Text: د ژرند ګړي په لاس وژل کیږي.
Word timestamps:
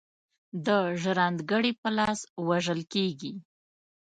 د 0.65 0.67
ژرند 1.01 1.39
ګړي 1.51 1.71
په 1.81 1.89
لاس 1.97 2.19
وژل 2.47 2.81
کیږي. 2.93 3.33